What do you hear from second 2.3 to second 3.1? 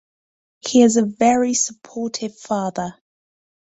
father.